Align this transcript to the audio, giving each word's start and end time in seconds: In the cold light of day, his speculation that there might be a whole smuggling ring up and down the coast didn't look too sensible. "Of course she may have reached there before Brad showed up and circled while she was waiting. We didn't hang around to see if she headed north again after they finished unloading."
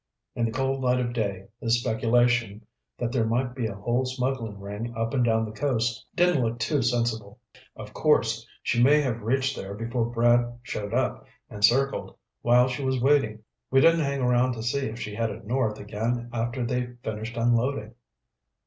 In 0.33 0.45
the 0.45 0.51
cold 0.51 0.81
light 0.81 0.99
of 0.99 1.13
day, 1.13 1.45
his 1.61 1.79
speculation 1.79 2.65
that 2.97 3.11
there 3.11 3.23
might 3.27 3.53
be 3.53 3.67
a 3.67 3.75
whole 3.75 4.03
smuggling 4.03 4.59
ring 4.59 4.95
up 4.97 5.13
and 5.13 5.23
down 5.23 5.45
the 5.45 5.51
coast 5.51 6.03
didn't 6.15 6.41
look 6.41 6.57
too 6.57 6.81
sensible. 6.81 7.39
"Of 7.75 7.93
course 7.93 8.47
she 8.63 8.81
may 8.81 8.99
have 9.01 9.21
reached 9.21 9.55
there 9.55 9.75
before 9.75 10.09
Brad 10.09 10.57
showed 10.63 10.95
up 10.95 11.27
and 11.51 11.63
circled 11.63 12.17
while 12.41 12.67
she 12.67 12.83
was 12.83 12.99
waiting. 12.99 13.43
We 13.69 13.79
didn't 13.79 13.99
hang 13.99 14.21
around 14.21 14.53
to 14.53 14.63
see 14.63 14.87
if 14.87 14.99
she 14.99 15.13
headed 15.13 15.45
north 15.45 15.77
again 15.79 16.31
after 16.33 16.65
they 16.65 16.95
finished 17.03 17.37
unloading." 17.37 17.93